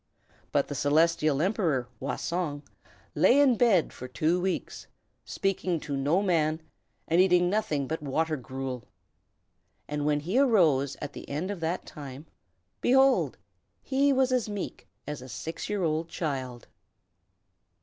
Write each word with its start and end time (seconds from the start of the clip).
But 0.51 0.67
the 0.67 0.73
Celestial 0.73 1.43
Emperor, 1.43 1.87
Wah 1.99 2.15
Song, 2.15 2.63
lay 3.13 3.39
in 3.39 3.55
bed 3.55 3.93
for 3.93 4.07
two 4.07 4.41
weeks, 4.41 4.87
speaking 5.25 5.79
to 5.81 5.95
no 5.95 6.23
man, 6.23 6.59
and 7.07 7.21
eating 7.21 7.51
nothing 7.51 7.85
but 7.87 8.01
water 8.01 8.35
gruel. 8.35 8.87
And 9.87 10.03
when 10.03 10.21
he 10.21 10.39
arose, 10.39 10.97
at 11.03 11.13
the 11.13 11.29
end 11.29 11.51
of 11.51 11.59
that 11.59 11.85
time, 11.85 12.25
behold! 12.81 13.37
he 13.83 14.11
was 14.11 14.31
as 14.31 14.49
meek 14.49 14.87
as 15.05 15.21
a 15.21 15.29
six 15.29 15.69
years 15.69 15.85
old 15.85 16.09
child. 16.09 16.67